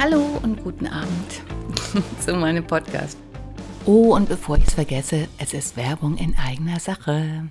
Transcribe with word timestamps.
Hallo 0.00 0.38
und 0.44 0.62
guten 0.62 0.86
Abend 0.86 1.42
zu 2.24 2.34
meinem 2.34 2.64
Podcast. 2.64 3.18
Oh, 3.84 4.14
und 4.14 4.28
bevor 4.28 4.56
ich 4.56 4.68
es 4.68 4.74
vergesse, 4.74 5.26
es 5.38 5.52
ist 5.52 5.76
Werbung 5.76 6.16
in 6.18 6.36
eigener 6.38 6.78
Sache. 6.78 7.48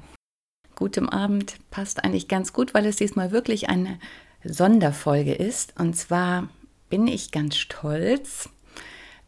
Guten 0.73 1.09
Abend 1.09 1.57
passt 1.71 2.05
eigentlich 2.05 2.29
ganz 2.29 2.53
gut, 2.53 2.73
weil 2.73 2.85
es 2.85 2.95
diesmal 2.95 3.31
wirklich 3.31 3.67
eine 3.67 3.99
Sonderfolge 4.45 5.33
ist. 5.33 5.77
Und 5.77 5.97
zwar 5.97 6.47
bin 6.89 7.07
ich 7.07 7.31
ganz 7.31 7.57
stolz, 7.57 8.47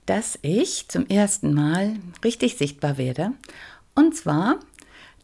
dass 0.06 0.40
ich 0.42 0.88
zum 0.88 1.06
ersten 1.06 1.54
Mal 1.54 1.98
richtig 2.24 2.56
sichtbar 2.56 2.98
werde. 2.98 3.34
Und 3.96 4.16
zwar 4.16 4.62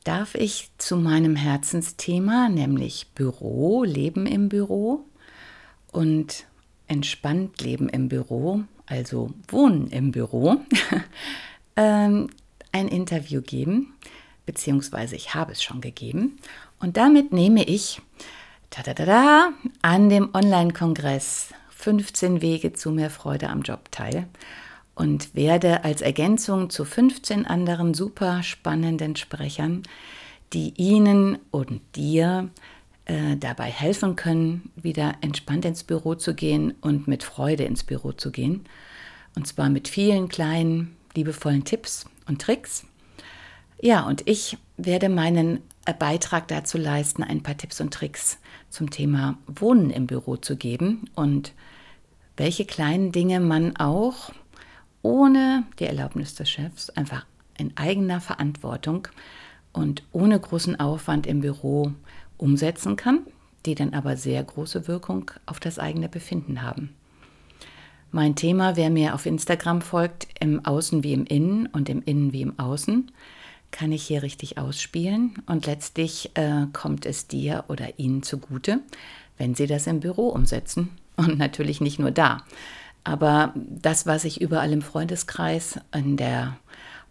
darf 0.03 0.35
ich 0.35 0.69
zu 0.79 0.97
meinem 0.97 1.37
Herzensthema, 1.37 2.49
nämlich 2.49 3.11
Büro, 3.15 3.85
Leben 3.85 4.25
im 4.25 4.49
Büro 4.49 5.05
und 5.93 6.45
entspannt 6.87 7.61
leben 7.61 7.89
im 7.89 8.09
Büro, 8.09 8.63
also 8.85 9.31
wohnen 9.47 9.87
im 9.87 10.11
Büro, 10.11 10.57
ähm, 11.75 12.29
ein 12.71 12.87
Interview 12.87 13.41
geben, 13.41 13.93
beziehungsweise 14.45 15.15
ich 15.15 15.33
habe 15.33 15.51
es 15.51 15.63
schon 15.63 15.81
gegeben. 15.81 16.37
Und 16.79 16.97
damit 16.97 17.31
nehme 17.31 17.63
ich 17.63 18.01
tada, 18.69 19.53
an 19.81 20.09
dem 20.09 20.29
Online-Kongress 20.33 21.49
15 21.69 22.41
Wege 22.41 22.73
zu 22.73 22.91
mehr 22.91 23.09
Freude 23.09 23.49
am 23.49 23.61
Job 23.61 23.91
teil 23.91 24.27
und 24.95 25.35
werde 25.35 25.83
als 25.83 26.01
Ergänzung 26.01 26.69
zu 26.69 26.85
15 26.85 27.45
anderen 27.45 27.93
super 27.93 28.43
spannenden 28.43 29.15
Sprechern, 29.15 29.83
die 30.53 30.73
Ihnen 30.77 31.37
und 31.51 31.81
dir 31.95 32.49
äh, 33.05 33.37
dabei 33.37 33.65
helfen 33.65 34.15
können, 34.15 34.71
wieder 34.75 35.15
entspannt 35.21 35.65
ins 35.65 35.83
Büro 35.83 36.15
zu 36.15 36.33
gehen 36.33 36.73
und 36.81 37.07
mit 37.07 37.23
Freude 37.23 37.63
ins 37.63 37.83
Büro 37.83 38.11
zu 38.11 38.31
gehen. 38.31 38.65
Und 39.35 39.47
zwar 39.47 39.69
mit 39.69 39.87
vielen 39.87 40.29
kleinen, 40.29 40.95
liebevollen 41.15 41.63
Tipps 41.65 42.05
und 42.27 42.41
Tricks. 42.41 42.85
Ja, 43.81 44.05
und 44.07 44.27
ich 44.27 44.57
werde 44.77 45.09
meinen 45.09 45.59
äh, 45.85 45.93
Beitrag 45.93 46.47
dazu 46.47 46.77
leisten, 46.77 47.23
ein 47.23 47.43
paar 47.43 47.57
Tipps 47.57 47.79
und 47.81 47.93
Tricks 47.93 48.39
zum 48.69 48.89
Thema 48.89 49.37
Wohnen 49.47 49.89
im 49.89 50.07
Büro 50.07 50.37
zu 50.37 50.57
geben 50.57 51.09
und 51.15 51.53
welche 52.37 52.65
kleinen 52.65 53.11
Dinge 53.11 53.39
man 53.39 53.77
auch 53.77 54.31
ohne 55.01 55.63
die 55.79 55.85
Erlaubnis 55.85 56.35
des 56.35 56.49
Chefs 56.49 56.89
einfach 56.89 57.25
in 57.57 57.77
eigener 57.77 58.19
Verantwortung 58.19 59.07
und 59.71 60.03
ohne 60.11 60.39
großen 60.39 60.79
Aufwand 60.79 61.27
im 61.27 61.41
Büro 61.41 61.93
umsetzen 62.37 62.95
kann, 62.95 63.19
die 63.65 63.75
dann 63.75 63.93
aber 63.93 64.17
sehr 64.17 64.43
große 64.43 64.87
Wirkung 64.87 65.31
auf 65.45 65.59
das 65.59 65.79
eigene 65.79 66.09
Befinden 66.09 66.61
haben. 66.61 66.95
Mein 68.11 68.35
Thema, 68.35 68.77
wer 68.77 68.89
mir 68.89 69.13
auf 69.13 69.25
Instagram 69.25 69.81
folgt, 69.81 70.27
im 70.39 70.63
Außen 70.63 71.03
wie 71.03 71.13
im 71.13 71.25
Innen 71.25 71.67
und 71.67 71.89
im 71.89 72.01
Innen 72.01 72.31
wie 72.31 72.43
im 72.43 72.57
Außen, 72.57 73.11
kann 73.71 73.91
ich 73.91 74.03
hier 74.03 74.23
richtig 74.23 74.57
ausspielen 74.57 75.33
und 75.47 75.65
letztlich 75.65 76.31
äh, 76.35 76.67
kommt 76.71 77.05
es 77.05 77.27
dir 77.27 77.65
oder 77.67 77.99
ihnen 77.99 78.23
zugute, 78.23 78.79
wenn 79.37 79.53
sie 79.53 79.67
das 79.67 79.85
im 79.85 79.99
Büro 79.99 80.29
umsetzen 80.29 80.91
und 81.17 81.37
natürlich 81.37 81.81
nicht 81.81 81.99
nur 81.99 82.11
da. 82.11 82.43
Aber 83.03 83.53
das, 83.55 84.07
was 84.07 84.23
ich 84.23 84.41
überall 84.41 84.71
im 84.71 84.81
Freundeskreis, 84.81 85.79
in 85.93 86.17
der 86.17 86.57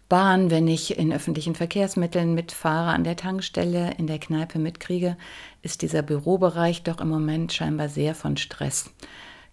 Bahn, 0.07 0.51
wenn 0.51 0.67
ich 0.67 0.97
in 0.97 1.11
öffentlichen 1.11 1.55
Verkehrsmitteln 1.55 2.35
mitfahre, 2.35 2.91
an 2.91 3.03
der 3.03 3.15
Tankstelle, 3.15 3.95
in 3.97 4.05
der 4.05 4.19
Kneipe 4.19 4.59
mitkriege, 4.59 5.17
ist 5.63 5.81
dieser 5.81 6.03
Bürobereich 6.03 6.83
doch 6.83 6.99
im 6.99 7.09
Moment 7.09 7.53
scheinbar 7.53 7.89
sehr 7.89 8.13
von 8.13 8.37
Stress 8.37 8.91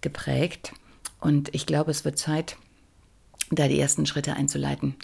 geprägt. 0.02 0.74
Und 1.20 1.54
ich 1.54 1.64
glaube, 1.64 1.90
es 1.90 2.04
wird 2.04 2.18
Zeit, 2.18 2.56
da 3.50 3.66
die 3.66 3.80
ersten 3.80 4.04
Schritte 4.04 4.34
einzuleiten 4.34 4.96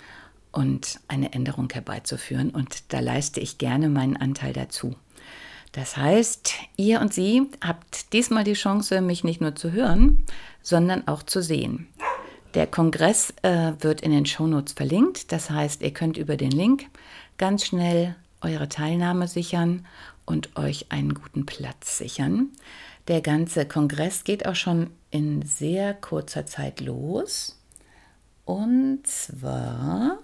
und 0.53 1.01
eine 1.09 1.33
Änderung 1.33 1.69
herbeizuführen. 1.73 2.51
Und 2.51 2.93
da 2.93 3.01
leiste 3.01 3.41
ich 3.41 3.57
gerne 3.57 3.89
meinen 3.89 4.17
Anteil 4.17 4.53
dazu. 4.53 4.97
Das 5.73 5.97
heißt, 5.97 6.55
ihr 6.77 7.01
und 7.01 7.13
Sie 7.15 7.43
habt 7.65 8.13
diesmal 8.13 8.45
die 8.45 8.55
Chance, 8.55 9.01
mich 9.01 9.25
nicht 9.25 9.41
nur 9.41 9.55
zu 9.55 9.73
hören, 9.73 10.25
sondern 10.63 11.07
auch 11.09 11.23
zu 11.23 11.43
sehen. 11.43 11.89
Der 12.55 12.67
Kongress 12.67 13.35
äh, 13.43 13.73
wird 13.81 14.01
in 14.01 14.11
den 14.11 14.27
Shownotes 14.27 14.73
verlinkt. 14.73 15.33
Das 15.33 15.51
heißt, 15.51 15.83
ihr 15.83 15.93
könnt 15.93 16.17
über 16.17 16.37
den 16.37 16.51
Link 16.51 16.87
ganz 17.37 17.67
schnell 17.67 18.17
eure 18.41 18.69
Teilnahme 18.69 19.29
sichern 19.29 19.87
und 20.25 20.57
euch 20.57 20.87
einen 20.91 21.15
guten 21.15 21.47
Platz 21.47 21.99
sichern. 21.99 22.51
Der 23.09 23.21
ganze 23.21 23.67
Kongress 23.67 24.25
geht 24.25 24.47
auch 24.47 24.55
schon 24.55 24.91
in 25.11 25.43
sehr 25.43 25.95
kurzer 25.95 26.47
Zeit 26.47 26.81
los. 26.81 27.59
Und 28.45 29.07
zwar 29.07 30.19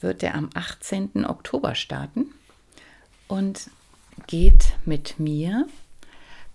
wird 0.00 0.22
er 0.22 0.34
am 0.34 0.50
18. 0.54 1.24
Oktober 1.26 1.74
starten 1.74 2.26
und 3.28 3.70
geht 4.26 4.74
mit 4.84 5.18
mir 5.18 5.66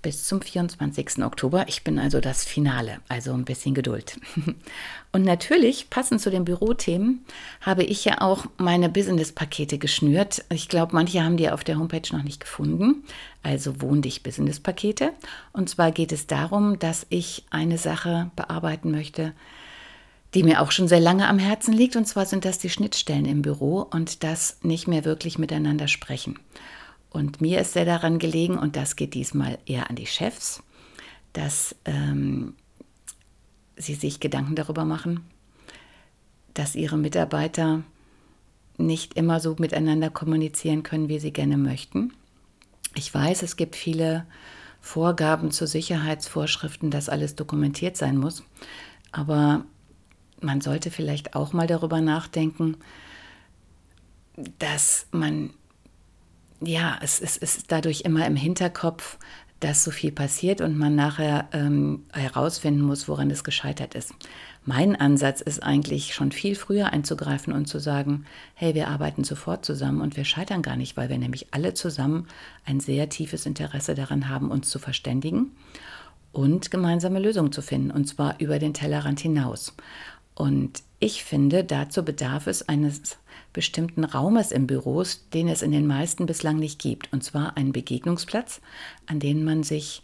bis 0.01 0.25
zum 0.25 0.41
24. 0.41 1.23
Oktober. 1.23 1.65
Ich 1.67 1.83
bin 1.83 1.99
also 1.99 2.21
das 2.21 2.45
Finale, 2.45 2.99
also 3.09 3.33
ein 3.33 3.43
bisschen 3.43 3.73
Geduld. 3.73 4.17
Und 5.11 5.23
natürlich, 5.23 5.89
passend 5.89 6.21
zu 6.21 6.29
den 6.29 6.45
Bürothemen, 6.45 7.25
habe 7.61 7.83
ich 7.83 8.05
ja 8.05 8.21
auch 8.21 8.45
meine 8.57 8.87
Business-Pakete 8.89 9.77
geschnürt. 9.77 10.45
Ich 10.49 10.69
glaube, 10.69 10.95
manche 10.95 11.23
haben 11.23 11.35
die 11.35 11.49
auf 11.49 11.63
der 11.63 11.77
Homepage 11.77 12.15
noch 12.15 12.23
nicht 12.23 12.39
gefunden. 12.39 13.03
Also 13.43 13.81
Wohn 13.81 14.01
dich 14.01 14.23
Business-Pakete. 14.23 15.11
Und 15.51 15.69
zwar 15.69 15.91
geht 15.91 16.11
es 16.11 16.27
darum, 16.27 16.79
dass 16.79 17.05
ich 17.09 17.43
eine 17.49 17.77
Sache 17.77 18.31
bearbeiten 18.35 18.91
möchte, 18.91 19.33
die 20.33 20.43
mir 20.43 20.61
auch 20.61 20.71
schon 20.71 20.87
sehr 20.87 20.99
lange 20.99 21.27
am 21.27 21.39
Herzen 21.39 21.73
liegt. 21.73 21.97
Und 21.97 22.05
zwar 22.05 22.25
sind 22.25 22.45
das 22.45 22.59
die 22.59 22.69
Schnittstellen 22.69 23.25
im 23.25 23.41
Büro 23.41 23.81
und 23.81 24.23
das 24.23 24.59
nicht 24.61 24.87
mehr 24.87 25.03
wirklich 25.03 25.39
miteinander 25.39 25.87
sprechen. 25.87 26.39
Und 27.09 27.41
mir 27.41 27.59
ist 27.59 27.73
sehr 27.73 27.85
daran 27.85 28.19
gelegen, 28.19 28.57
und 28.57 28.75
das 28.75 28.95
geht 28.95 29.13
diesmal 29.13 29.57
eher 29.65 29.89
an 29.89 29.95
die 29.95 30.05
Chefs, 30.05 30.61
dass 31.33 31.75
ähm, 31.85 32.53
sie 33.75 33.95
sich 33.95 34.19
Gedanken 34.19 34.55
darüber 34.55 34.85
machen, 34.85 35.21
dass 36.53 36.75
ihre 36.75 36.97
Mitarbeiter 36.97 37.83
nicht 38.77 39.15
immer 39.15 39.39
so 39.39 39.55
miteinander 39.59 40.09
kommunizieren 40.09 40.83
können, 40.83 41.09
wie 41.09 41.19
sie 41.19 41.33
gerne 41.33 41.57
möchten. 41.57 42.13
Ich 42.95 43.13
weiß, 43.13 43.43
es 43.43 43.55
gibt 43.55 43.75
viele 43.75 44.25
Vorgaben 44.81 45.51
zu 45.51 45.67
Sicherheitsvorschriften, 45.67 46.91
dass 46.91 47.09
alles 47.09 47.35
dokumentiert 47.35 47.97
sein 47.97 48.17
muss, 48.17 48.43
aber 49.11 49.65
man 50.41 50.61
sollte 50.61 50.89
vielleicht 50.89 51.35
auch 51.35 51.53
mal 51.53 51.67
darüber 51.67 51.99
nachdenken, 51.99 52.77
dass 54.57 55.07
man 55.11 55.51
ja, 56.61 56.97
es, 57.01 57.21
es 57.21 57.37
ist 57.37 57.71
dadurch 57.71 58.01
immer 58.01 58.25
im 58.25 58.35
Hinterkopf, 58.35 59.17
dass 59.59 59.83
so 59.83 59.91
viel 59.91 60.11
passiert 60.11 60.61
und 60.61 60.77
man 60.77 60.95
nachher 60.95 61.49
ähm, 61.51 62.05
herausfinden 62.13 62.81
muss, 62.81 63.07
woran 63.07 63.29
es 63.29 63.43
gescheitert 63.43 63.93
ist. 63.93 64.13
Mein 64.65 64.95
Ansatz 64.95 65.41
ist 65.41 65.63
eigentlich 65.63 66.13
schon 66.13 66.31
viel 66.31 66.55
früher 66.55 66.93
einzugreifen 66.93 67.53
und 67.53 67.65
zu 67.65 67.79
sagen, 67.79 68.25
hey, 68.53 68.75
wir 68.75 68.87
arbeiten 68.87 69.23
sofort 69.23 69.65
zusammen 69.65 70.01
und 70.01 70.15
wir 70.15 70.25
scheitern 70.25 70.61
gar 70.61 70.75
nicht, 70.75 70.95
weil 70.95 71.09
wir 71.09 71.17
nämlich 71.17 71.47
alle 71.51 71.73
zusammen 71.73 72.27
ein 72.65 72.79
sehr 72.79 73.09
tiefes 73.09 73.45
Interesse 73.45 73.95
daran 73.95 74.29
haben, 74.29 74.51
uns 74.51 74.69
zu 74.69 74.79
verständigen 74.79 75.51
und 76.31 76.71
gemeinsame 76.71 77.19
Lösungen 77.19 77.51
zu 77.51 77.61
finden, 77.61 77.91
und 77.91 78.05
zwar 78.05 78.39
über 78.39 78.59
den 78.59 78.73
Tellerrand 78.73 79.19
hinaus. 79.19 79.75
Und 80.35 80.83
ich 80.99 81.23
finde, 81.23 81.63
dazu 81.63 82.05
bedarf 82.05 82.47
es 82.47 82.69
eines 82.69 83.17
bestimmten 83.53 84.03
Raumes 84.03 84.51
im 84.51 84.67
Büros, 84.67 85.27
den 85.33 85.47
es 85.47 85.61
in 85.61 85.71
den 85.71 85.87
meisten 85.87 86.25
bislang 86.25 86.57
nicht 86.57 86.79
gibt. 86.79 87.11
Und 87.11 87.23
zwar 87.23 87.57
einen 87.57 87.71
Begegnungsplatz, 87.71 88.61
an 89.07 89.19
dem 89.19 89.43
man 89.43 89.63
sich 89.63 90.01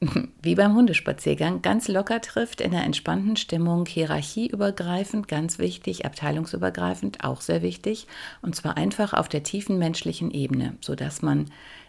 wie 0.42 0.54
beim 0.54 0.74
Hundespaziergang, 0.74 1.62
ganz 1.62 1.88
locker 1.88 2.20
trifft, 2.20 2.60
in 2.60 2.74
einer 2.74 2.84
entspannten 2.84 3.36
Stimmung, 3.36 3.86
hierarchieübergreifend, 3.86 5.28
ganz 5.28 5.58
wichtig, 5.58 6.04
abteilungsübergreifend, 6.04 7.24
auch 7.24 7.40
sehr 7.40 7.62
wichtig, 7.62 8.06
und 8.42 8.54
zwar 8.56 8.76
einfach 8.76 9.12
auf 9.12 9.28
der 9.28 9.42
tiefen 9.42 9.78
menschlichen 9.78 10.30
Ebene, 10.30 10.76
sodass 10.80 11.22
man 11.22 11.46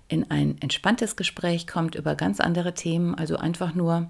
in 0.07 0.30
ein 0.30 0.57
entspanntes 0.60 1.16
Gespräch 1.16 1.68
kommt 1.68 1.95
über 1.95 2.16
ganz 2.16 2.39
andere 2.39 2.74
Themen, 2.74 3.16
also 3.16 3.38
einfach 3.38 3.74
nur 3.74 4.10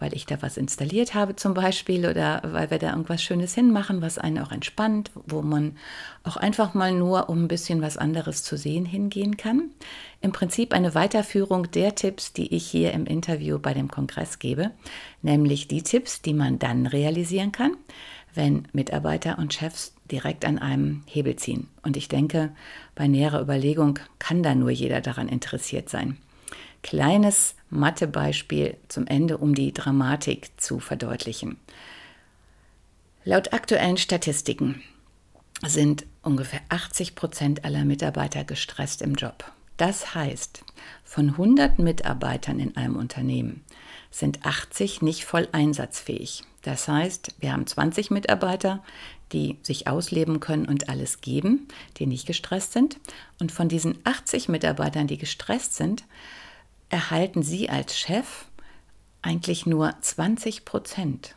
weil 0.00 0.14
ich 0.14 0.26
da 0.26 0.42
was 0.42 0.56
installiert 0.56 1.14
habe 1.14 1.36
zum 1.36 1.54
Beispiel 1.54 2.06
oder 2.06 2.40
weil 2.42 2.70
wir 2.70 2.78
da 2.78 2.90
irgendwas 2.90 3.22
Schönes 3.22 3.54
hinmachen, 3.54 4.02
was 4.02 4.18
einen 4.18 4.38
auch 4.38 4.50
entspannt, 4.50 5.12
wo 5.26 5.42
man 5.42 5.76
auch 6.24 6.36
einfach 6.36 6.74
mal 6.74 6.92
nur, 6.92 7.28
um 7.28 7.44
ein 7.44 7.48
bisschen 7.48 7.82
was 7.82 7.96
anderes 7.96 8.42
zu 8.42 8.56
sehen, 8.56 8.86
hingehen 8.86 9.36
kann. 9.36 9.70
Im 10.20 10.32
Prinzip 10.32 10.72
eine 10.72 10.94
Weiterführung 10.94 11.70
der 11.70 11.94
Tipps, 11.94 12.32
die 12.32 12.52
ich 12.54 12.66
hier 12.66 12.92
im 12.92 13.06
Interview 13.06 13.58
bei 13.58 13.74
dem 13.74 13.88
Kongress 13.88 14.38
gebe, 14.38 14.70
nämlich 15.22 15.68
die 15.68 15.82
Tipps, 15.82 16.22
die 16.22 16.34
man 16.34 16.58
dann 16.58 16.86
realisieren 16.86 17.52
kann, 17.52 17.76
wenn 18.34 18.66
Mitarbeiter 18.72 19.38
und 19.38 19.54
Chefs 19.54 19.94
direkt 20.10 20.44
an 20.44 20.58
einem 20.58 21.02
Hebel 21.06 21.36
ziehen. 21.36 21.68
Und 21.82 21.96
ich 21.96 22.08
denke, 22.08 22.50
bei 22.94 23.06
näherer 23.06 23.40
Überlegung 23.40 23.98
kann 24.18 24.42
da 24.42 24.54
nur 24.54 24.70
jeder 24.70 25.00
daran 25.00 25.28
interessiert 25.28 25.88
sein. 25.88 26.16
Kleines 26.82 27.54
Mathebeispiel 27.68 28.76
zum 28.88 29.06
Ende, 29.06 29.38
um 29.38 29.54
die 29.54 29.72
Dramatik 29.72 30.50
zu 30.56 30.80
verdeutlichen. 30.80 31.58
Laut 33.24 33.52
aktuellen 33.52 33.98
Statistiken 33.98 34.82
sind 35.66 36.06
ungefähr 36.22 36.60
80 36.70 37.14
Prozent 37.14 37.64
aller 37.64 37.84
Mitarbeiter 37.84 38.44
gestresst 38.44 39.02
im 39.02 39.14
Job. 39.14 39.44
Das 39.76 40.14
heißt, 40.14 40.62
von 41.04 41.30
100 41.30 41.78
Mitarbeitern 41.78 42.60
in 42.60 42.76
einem 42.76 42.96
Unternehmen 42.96 43.64
sind 44.10 44.44
80 44.44 45.02
nicht 45.02 45.24
voll 45.24 45.48
einsatzfähig. 45.52 46.44
Das 46.62 46.88
heißt, 46.88 47.36
wir 47.40 47.52
haben 47.52 47.66
20 47.66 48.10
Mitarbeiter, 48.10 48.82
die 49.32 49.56
sich 49.62 49.86
ausleben 49.86 50.40
können 50.40 50.66
und 50.66 50.88
alles 50.88 51.20
geben, 51.20 51.68
die 51.96 52.06
nicht 52.06 52.26
gestresst 52.26 52.72
sind. 52.72 52.98
Und 53.38 53.52
von 53.52 53.68
diesen 53.68 53.98
80 54.04 54.48
Mitarbeitern, 54.48 55.06
die 55.06 55.18
gestresst 55.18 55.74
sind, 55.74 56.04
erhalten 56.90 57.42
Sie 57.42 57.70
als 57.70 57.98
Chef 57.98 58.44
eigentlich 59.22 59.66
nur 59.66 59.94
20 60.00 60.64
Prozent, 60.64 61.36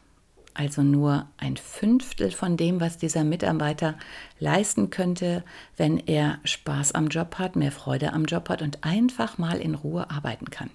also 0.54 0.84
nur 0.84 1.28
ein 1.38 1.58
Fünftel 1.58 2.32
von 2.32 2.58
dem, 2.58 2.82
was 2.82 2.98
dieser 2.98 3.24
Mitarbeiter 3.24 3.96
leisten 4.40 4.90
könnte, 4.90 5.44
wenn 5.78 5.98
er 6.00 6.40
Spaß 6.44 6.94
am 6.94 7.08
Job 7.08 7.36
hat, 7.40 7.56
mehr 7.56 7.72
Freude 7.72 8.14
am 8.14 8.26
Job 8.26 8.50
hat 8.50 8.62
und 8.62 8.84
einfach 8.84 9.38
mal 9.38 9.60
in 9.60 9.76
Ruhe 9.76 10.10
arbeiten 10.10 10.50
kann. 10.50 10.70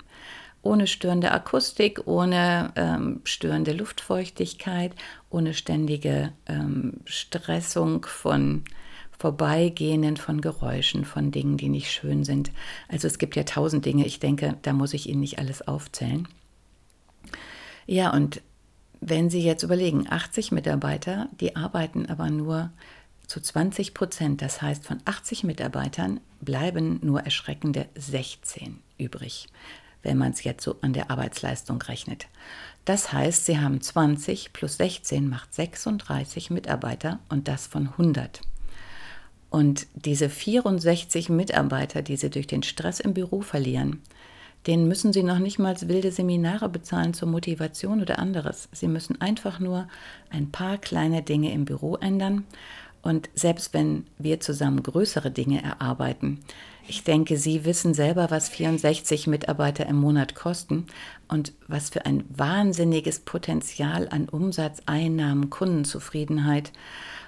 Ohne 0.63 0.87
störende 0.87 1.31
Akustik, 1.31 2.07
ohne 2.07 2.73
ähm, 2.75 3.21
störende 3.25 3.73
Luftfeuchtigkeit, 3.73 4.93
ohne 5.31 5.55
ständige 5.55 6.33
ähm, 6.47 6.95
Stressung 7.05 8.05
von 8.05 8.65
Vorbeigehenden 9.19 10.17
von 10.17 10.41
Geräuschen, 10.41 11.05
von 11.05 11.31
Dingen, 11.31 11.57
die 11.57 11.69
nicht 11.69 11.91
schön 11.91 12.25
sind. 12.25 12.53
Also 12.89 13.09
es 13.09 13.19
gibt 13.19 13.35
ja 13.35 13.43
tausend 13.43 13.85
Dinge, 13.85 14.07
ich 14.07 14.21
denke, 14.21 14.57
da 14.63 14.73
muss 14.73 14.95
ich 14.95 15.09
Ihnen 15.09 15.21
nicht 15.21 15.39
alles 15.39 15.67
aufzählen. 15.67 16.29
Ja, 17.87 18.13
und 18.13 18.43
wenn 19.01 19.31
Sie 19.31 19.43
jetzt 19.43 19.63
überlegen, 19.63 20.07
80 20.09 20.53
Mitarbeiter, 20.53 21.29
die 21.41 21.57
arbeiten 21.57 22.07
aber 22.07 22.31
nur 22.31 22.71
zu 23.27 23.41
20 23.41 23.93
Prozent, 23.93 24.43
das 24.43 24.63
heißt 24.63 24.87
von 24.87 25.01
80 25.05 25.45
Mitarbeitern 25.45 26.21
bleiben 26.41 26.99
nur 27.03 27.21
erschreckende 27.21 27.87
16 27.95 28.79
übrig, 28.99 29.49
wenn 30.03 30.17
man 30.17 30.33
es 30.33 30.45
jetzt 30.45 30.65
so 30.65 30.77
an 30.81 30.93
der 30.93 31.11
Arbeitsleistung 31.11 31.81
rechnet. 31.83 32.27
Das 32.85 33.13
heißt, 33.13 33.47
Sie 33.47 33.59
haben 33.59 33.81
20 33.81 34.53
plus 34.53 34.77
16 34.77 35.29
macht 35.29 35.53
36 35.53 36.51
Mitarbeiter 36.51 37.19
und 37.29 37.49
das 37.49 37.67
von 37.67 37.89
100. 37.89 38.41
Und 39.51 39.87
diese 39.95 40.29
64 40.29 41.31
Mitarbeiter, 41.31 42.03
die 42.03 42.17
sie 42.17 42.31
durch 42.31 42.47
den 42.47 42.63
Stress 42.63 43.01
im 43.01 43.15
Büro 43.15 43.41
verlieren, 43.41 44.03
denen 44.67 44.89
müssen 44.89 45.13
sie 45.13 45.23
noch 45.23 45.39
nicht 45.39 45.59
mal 45.59 45.77
wilde 45.83 46.13
Seminare 46.13 46.69
bezahlen 46.69 47.15
zur 47.15 47.29
Motivation 47.29 48.03
oder 48.03 48.19
anderes. 48.19 48.69
Sie 48.73 48.89
müssen 48.89 49.21
einfach 49.21 49.61
nur 49.61 49.89
ein 50.31 50.51
paar 50.51 50.77
kleine 50.79 51.23
Dinge 51.23 51.53
im 51.53 51.65
Büro 51.65 51.97
ändern. 51.97 52.45
Und 53.01 53.31
selbst 53.35 53.73
wenn 53.73 54.07
wir 54.19 54.41
zusammen 54.41 54.83
größere 54.83 55.31
Dinge 55.31 55.63
erarbeiten, 55.63 56.41
ich 56.91 57.05
denke, 57.05 57.37
Sie 57.37 57.65
wissen 57.65 57.93
selber, 57.95 58.31
was 58.31 58.49
64 58.49 59.27
Mitarbeiter 59.27 59.87
im 59.87 59.97
Monat 59.97 60.35
kosten 60.35 60.87
und 61.29 61.53
was 61.67 61.91
für 61.91 62.07
ein 62.07 62.25
wahnsinniges 62.29 63.21
Potenzial 63.21 64.09
an 64.09 64.29
Umsatz, 64.29 64.83
Einnahmen, 64.87 65.51
Kundenzufriedenheit 65.51 66.73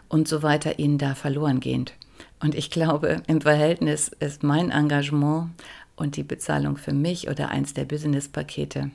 und 0.09 0.29
so 0.29 0.43
weiter 0.43 0.79
Ihnen 0.79 0.97
da 0.97 1.15
verloren 1.15 1.61
geht. 1.61 1.95
Und 2.41 2.55
ich 2.55 2.71
glaube, 2.71 3.23
im 3.27 3.41
Verhältnis 3.41 4.09
ist 4.09 4.43
mein 4.43 4.71
Engagement 4.71 5.51
und 5.95 6.17
die 6.17 6.23
Bezahlung 6.23 6.77
für 6.77 6.95
mich 6.95 7.29
oder 7.29 7.51
eins 7.51 7.75
der 7.75 7.85
Business-Pakete, 7.85 8.91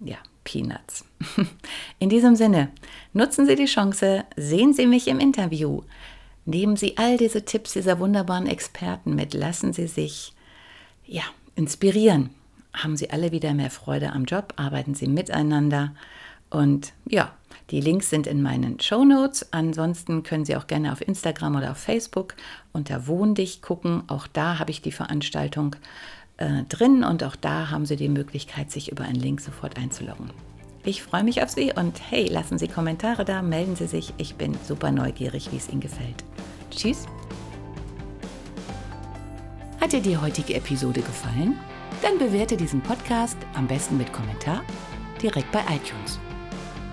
ja, 0.00 0.16
Peanuts. 0.44 1.04
In 1.98 2.08
diesem 2.08 2.36
Sinne, 2.36 2.70
nutzen 3.12 3.46
Sie 3.46 3.56
die 3.56 3.64
Chance, 3.64 4.24
sehen 4.36 4.72
Sie 4.72 4.86
mich 4.86 5.08
im 5.08 5.18
Interview. 5.18 5.82
Nehmen 6.44 6.76
Sie 6.76 6.96
all 6.96 7.16
diese 7.16 7.44
Tipps 7.44 7.72
dieser 7.72 7.98
wunderbaren 7.98 8.46
Experten 8.46 9.16
mit, 9.16 9.34
lassen 9.34 9.72
Sie 9.72 9.88
sich 9.88 10.32
ja, 11.04 11.24
inspirieren. 11.56 12.30
Haben 12.72 12.96
Sie 12.96 13.10
alle 13.10 13.32
wieder 13.32 13.52
mehr 13.54 13.70
Freude 13.70 14.12
am 14.12 14.24
Job, 14.24 14.54
arbeiten 14.56 14.94
Sie 14.94 15.08
miteinander 15.08 15.94
und 16.50 16.92
ja, 17.08 17.32
die 17.70 17.80
Links 17.80 18.10
sind 18.10 18.26
in 18.26 18.42
meinen 18.42 18.78
Show 18.80 19.04
Notes. 19.04 19.52
Ansonsten 19.52 20.22
können 20.22 20.44
Sie 20.44 20.56
auch 20.56 20.66
gerne 20.66 20.92
auf 20.92 21.06
Instagram 21.06 21.56
oder 21.56 21.72
auf 21.72 21.78
Facebook 21.78 22.34
unter 22.72 23.06
Wohndich 23.06 23.60
gucken. 23.60 24.04
Auch 24.06 24.26
da 24.26 24.58
habe 24.58 24.70
ich 24.70 24.82
die 24.82 24.92
Veranstaltung 24.92 25.74
äh, 26.36 26.62
drin 26.68 27.02
und 27.02 27.24
auch 27.24 27.36
da 27.36 27.70
haben 27.70 27.86
Sie 27.86 27.96
die 27.96 28.08
Möglichkeit, 28.08 28.70
sich 28.70 28.92
über 28.92 29.04
einen 29.04 29.20
Link 29.20 29.40
sofort 29.40 29.76
einzuloggen. 29.78 30.30
Ich 30.84 31.02
freue 31.02 31.24
mich 31.24 31.42
auf 31.42 31.50
Sie 31.50 31.72
und 31.72 32.00
hey, 32.10 32.28
lassen 32.28 32.58
Sie 32.58 32.68
Kommentare 32.68 33.24
da, 33.24 33.42
melden 33.42 33.74
Sie 33.74 33.88
sich. 33.88 34.14
Ich 34.18 34.36
bin 34.36 34.56
super 34.64 34.92
neugierig, 34.92 35.50
wie 35.50 35.56
es 35.56 35.68
Ihnen 35.68 35.80
gefällt. 35.80 36.24
Tschüss. 36.70 37.06
Hat 39.80 39.92
dir 39.92 40.00
die 40.00 40.16
heutige 40.16 40.54
Episode 40.54 41.00
gefallen? 41.00 41.58
Dann 42.02 42.18
bewerte 42.18 42.56
diesen 42.56 42.80
Podcast 42.80 43.36
am 43.54 43.66
besten 43.66 43.96
mit 43.96 44.12
Kommentar 44.12 44.62
direkt 45.20 45.50
bei 45.50 45.60
iTunes. 45.62 46.20